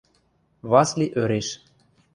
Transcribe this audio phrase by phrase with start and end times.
[0.71, 1.47] Васли ӧреш.